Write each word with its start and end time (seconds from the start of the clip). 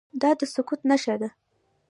دا 0.21 0.29
د 0.39 0.41
سقوط 0.53 0.81
نښه 0.89 1.15
ده. 1.21 1.29